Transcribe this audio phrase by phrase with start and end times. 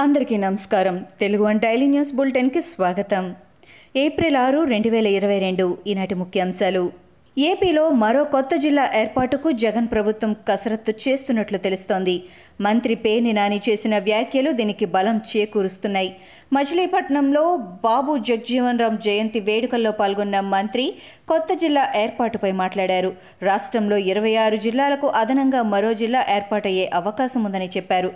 [0.00, 1.06] అందరికీ నమస్కారం.
[1.20, 3.34] Telugu one daily news బులెటిన్కి స్వాగతం.
[3.96, 6.92] ఏప్రిల్ ఆరు రెండు వేల ఇరవై రెండు ఈనాటి ముఖ్యాంశాలు.
[7.48, 12.14] ఏపీలో మరో కొత్త జిల్లా ఏర్పాటుకు జగన్ ప్రభుత్వం కసరత్తు చేస్తున్నట్లు తెలుస్తోంది.
[12.66, 16.10] మంత్రి పేర్ని నాని చేసిన వ్యాఖ్యలు దీనికి బలం చేకూరుస్తున్నాయి.
[16.56, 17.44] మచిలీపట్నంలో
[17.84, 20.86] బాబు జగ్జీవన్ రామ్ జయంతి వేడుకల్లో పాల్గొన్న మంత్రి
[21.28, 23.12] కొత్త జిల్లా ఏర్పాటుపై మాట్లాడారు.
[23.42, 28.12] రాష్ట్రంలో ఇరవై ఆరు జిల్లాలకు అదనంగా మరో జిల్లా ఏర్పాటయ్యే అవకాశం ఉందని చెప్పారు.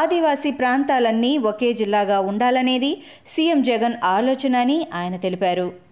[0.00, 2.92] ఆదివాసీ ప్రాంతాలన్నీ ఒకే జిల్లాగా ఉండాలనేది
[3.34, 5.83] సీఎం జగన్ ఆలోచన అని ఆయన తెలిపారు.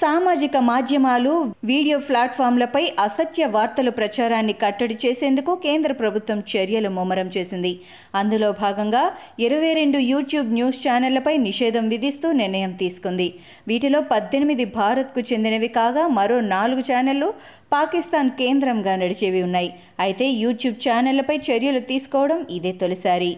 [0.00, 1.32] సామాజిక మాధ్యమాలు
[1.70, 7.72] వీడియో ప్లాట్ఫామ్లపై అసత్య వార్తల ప్రచారాన్ని కట్టడి చేసేందుకు కేంద్ర ప్రభుత్వం చర్యలు ముమ్మరం చేసింది.
[8.14, 9.02] అందులో భాగంగా
[9.46, 13.28] ఇరవై రెండు యూట్యూబ్ న్యూస్ ఛానళ్ళపై నిషేధం విధిస్తూ నిర్ణయం తీసుకుంది.
[13.68, 17.30] వీటిలో పద్దెనిమిది భారత్కు చెందినవి కాగా మరో నాలుగు ఛానళ్ళు
[17.76, 19.72] పాకిస్తాన్ కేంద్రంగా నడిచేవి ఉన్నాయి.
[20.00, 23.32] అయితే యూట్యూబ్ ఛానళ్ళపై చర్యలు తీసుకోవడం ఇదే తొలిసారి.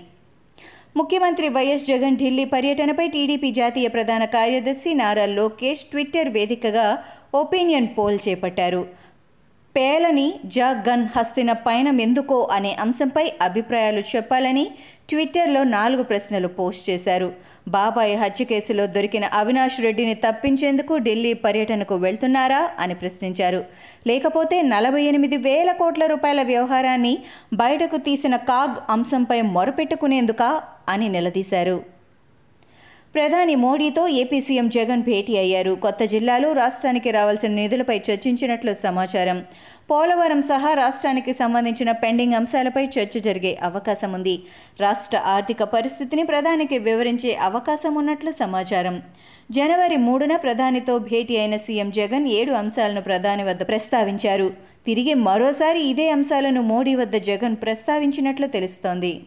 [0.98, 6.84] ముఖ్యమంత్రి వైఎస్ జగన్ ఢిల్లీ పర్యటనపై టీడీపీ జాతీయ ప్రధాన కార్యదర్శి నారా లోకేష్ ట్విట్టర్ వేదికగా
[7.40, 8.82] ఒపీనియన్ పోల్ చేపట్టారు.
[9.74, 14.64] పేలని జా గన్ హస్తిన పయనం ఎందుకో అనే అంశంపై అభిప్రాయాలు చెప్పాలని
[15.10, 17.28] ట్విట్టర్లో నాలుగు ప్రశ్నలు పోస్ట్ చేశారు.
[17.76, 23.60] బాబాయ్ హత్య కేసులో దొరికిన అవినాష్ రెడ్డిని తప్పించేందుకు ఢిల్లీ పర్యటనకు వెళ్తున్నారా అని ప్రశ్నించారు.
[24.06, 27.14] లేకపోతే నలభై ఎనిమిది వేల కోట్ల రూపాయల వ్యవహారాన్ని
[27.62, 30.50] బయటకు తీసిన కాగ్ అంశంపై మొరపెట్టుకునేందుకా
[30.88, 31.94] అని నిలదీశారు.
[33.14, 35.74] ప్రధాని మోడీతో ఏపీ సీఎం జగన్ భేటీ అయ్యారు.
[35.74, 39.44] కొత్త జిల్లాలు రాష్ట్రానికి రావాల్సిన నిధులపై చర్చించినట్లు సమాచారం.
[39.90, 44.42] పోలవరం సహా రాష్ట్రానికి సంబంధించిన పెండింగ్ అంశాలపై చర్చ జరిగే అవకాశం ఉంది.
[44.80, 49.02] రాష్ట్ర ఆర్థిక పరిస్థితిని ప్రధానికి వివరించే అవకాశం ఉన్నట్లు సమాచారం.
[49.50, 54.50] జనవరి మూడున ప్రధానితో భేటీ అయిన సీఎం జగన్ ఏడు అంశాలను ప్రధాని వద్ద ప్రస్తావించారు.
[54.86, 59.20] తిరిగి మరోసారి ఇదే అంశాలను మోడీ వద్ద జగన్ ప్రస్తావించినట్లు తెలుస్తోంది.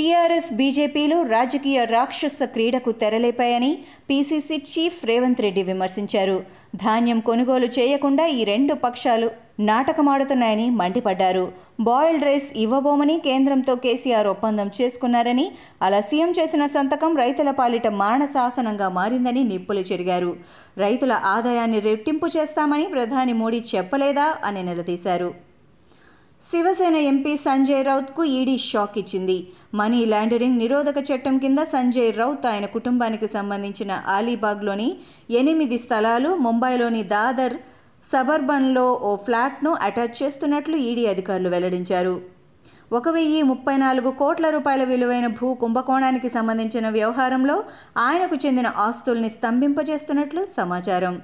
[0.00, 3.68] టీఆర్ఎస్ బీజేపీలు రాజకీయ రాక్షస క్రీడకు తెరలేపాయని
[4.08, 6.36] పీసీసీ చీఫ్ రేవంత్ రెడ్డి విమర్శించారు.
[6.82, 9.28] ధాన్యం కొనుగోలు చేయకుండా ఈ రెండు పక్షాలు
[9.70, 11.44] నాటకమాడుతున్నాయని మండిపడ్డారు.
[11.88, 15.46] బాయిల్డ్ రైస్ ఇవ్వబోమని కేంద్రంతో కేసీఆర్ ఒప్పందం చేసుకున్నారని
[15.88, 20.32] అలా సీఎం చేసిన సంతకం రైతుల పాలిట మానశాసనంగా మారిందని నిప్పులు చెరిగారు.
[20.86, 25.30] రైతుల ఆదాయాన్ని రెట్టింపు చేస్తామని ప్రధాని మోడీ చెప్పలేదా అని నిలదీశారు.
[26.42, 29.36] శివసేన ఎంపీ సంజయ్ రౌత్కు ఈడీ షాక్ ఇచ్చింది.
[29.74, 34.88] మనీ లాండరింగ్ నిరోధక చట్టం కింద సంజయ్ రౌత్ ఆయన కుటుంబానికి సంబంధించిన అలీబాగ్లోని
[35.30, 37.54] ఎనిమిది స్థలాలు ముంబైలోని దాదర్
[38.12, 42.14] సబర్బన్లో ఓ ఫ్లాట్ను అటాచ్ చేస్తున్నట్లు ఈడీ అధికారులు వెల్లడించారు.
[42.92, 47.56] ఒక వెయ్యి ముప్పై నాలుగు కోట్ల రూపాయల విలువైన భూ కుంభకోణానికి సంబంధించిన వ్యవహారంలో
[48.06, 51.14] ఆయనకు చెందిన ఆస్తుల్ని స్తంభింపజేస్తున్నట్లు సమాచారం.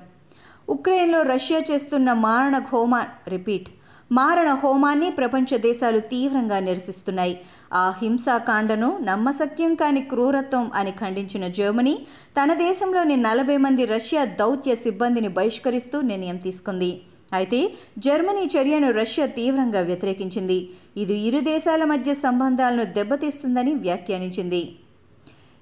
[0.69, 3.69] ఉక్రెయిన్లో రష్యా చేస్తున్న మారణ హోమా రిపీట్
[4.12, 7.41] మారణ హోమాన్ని ప్రపంచ దేశాలు తీవ్రంగా నిరసిస్తున్నాయి.
[7.72, 12.06] ఆ హింసాకాండను నమ్మశక్యం కాని క్రూరత్వం అని ఖండించిన జర్మనీ
[12.41, 17.03] తన దేశంలోని నలభై మంది రష్యా దౌత్య సిబ్బందిని బహిష్కరిస్తూ నిర్ణయం తీసుకుంది.
[17.33, 20.71] అయితే జర్మనీ చర్యను రష్యా తీవ్రంగా వ్యతిరేకించింది.
[20.97, 24.78] ఇది ఇరు దేశాల మధ్య సంబంధాలను దెబ్బతీస్తుందని వ్యాఖ్యానించింది.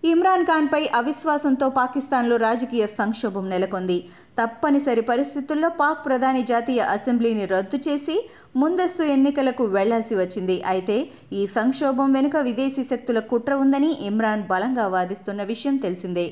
[0.09, 3.97] ఇమ్రాన్ ఖాన్పై అవిశ్వాసంతో పాకిస్తాన్లో రాజకీయ సంక్షోభం నెలకొంది.
[4.39, 8.17] తప్పనిసరి పరిస్థితుల్లో పాక్ ప్రధాని జాతీయ అసెంబ్లీని రద్దు చేసి
[8.63, 10.57] ముందస్తు ఎన్నికలకు వెళ్ళాల్సి వచ్చింది.
[10.73, 10.97] అయితే
[11.33, 16.27] ఈ సంక్షోభం వెనుక విదేశీ శక్తుల కుట్ర ఉందని ఇమ్రాన్ బలంగా వాదిస్తున్న విషయం తెలిసిందే.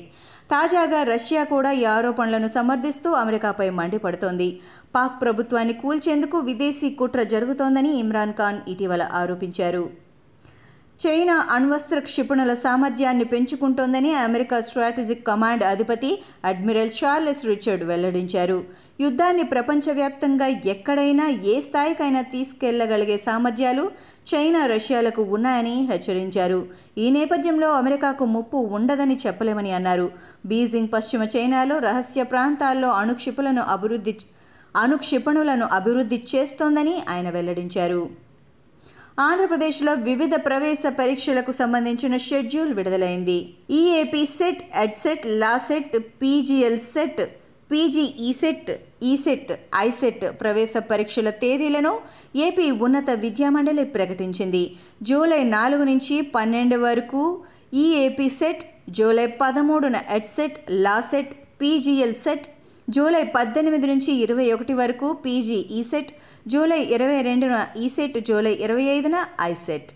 [0.53, 4.49] తాజాగా రష్యా కూడా ఈ ఆరోపణలను సమర్థిస్తూ అమెరికాపై మండిపడుతోంది.
[4.95, 10.02] పాక్ ప్రభుత్వాన్ని కూల్చేందుకు విదేశీ కుట్ర జరుగుతోందని ఇమ్రాన్ ఖాన్ ఇటీవల ఆరోపించారు.
[10.99, 16.11] చైనా అణ్వస్త్ర క్షిపణుల సామర్థ్యాన్ని పెంచుకుంటోందని అమెరికా స్ట్రాటజిక్ కమాండ్ అధిపతి
[16.45, 18.63] అడ్మిరల్ చార్లెస్ రిచర్డ్ వెల్లడించారు.
[19.01, 23.91] యుద్ధాన్ని ప్రపంచవ్యాప్తంగా ఎక్కడైనా ఏ స్థాయికైనా తీసుకెళ్ళగలిగే సామర్థ్యాలు
[24.31, 26.59] చైనా రష్యాలకు ఉన్నాయని హెచ్చరించారు.
[26.97, 30.07] ఈ నేపథ్యంలో అమెరికాకు ముప్పు ఉండదని చెప్పలేమని అన్నారు.
[30.45, 34.15] బీజింగ్ పశ్చిమ చైనాలో రహస్య ప్రాంతాల్లో అణుక్షిపులను అభివృద్ధి
[34.75, 38.22] అణుక్షిపణులను అభివృద్ధి చేస్తోందని ఆయన వెల్లడించారు.
[39.17, 43.35] ఆంధ్రప్రదేశ్లో వివిధ ప్రవేశ పరీక్షలకు సంబంధించిన షెడ్యూల్ విడుదలైంది.
[43.79, 47.21] EAP CET EdCET LAWCET PGL CET
[47.71, 48.71] PGE CET
[49.11, 49.51] ECET
[49.83, 51.93] ICET ప్రవేశ పరీక్షల తేదీలను
[52.47, 54.63] ఏపీ ఉన్నత విద్యామండలి ప్రకటించింది.
[55.09, 57.23] జూలై నాలుగు నుంచి పన్నెండు వరకు
[57.83, 58.63] ఈఏపీ సెట్
[58.97, 62.47] జూలై పదమూడున EdCET LAWCET PGL CET
[62.93, 66.11] July పద్దెనిమిది నుంచి ఇరవై ఒకటి వరకు పీజీ ఈసెట్
[66.47, 69.17] జూలై ఇరవై రెండున ఈసెట్ జూలై ఇరవై ఐదున
[69.47, 69.91] ఐసెట్